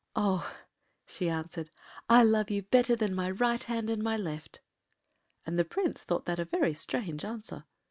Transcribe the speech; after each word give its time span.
”“Oh,” 0.15 0.51
she 1.05 1.29
answered, 1.29 1.69
“I 2.09 2.23
love 2.23 2.49
you 2.49 2.63
better 2.63 2.95
than 2.95 3.13
my 3.13 3.29
right 3.29 3.63
hand 3.63 3.87
and 3.91 4.01
my 4.01 4.17
left.” 4.17 4.59
And 5.45 5.59
the 5.59 5.63
Prince 5.63 6.01
thought 6.03 6.25
that 6.25 6.39
a 6.39 6.45
very 6.45 6.73
strange 6.73 7.23
answer. 7.23 7.65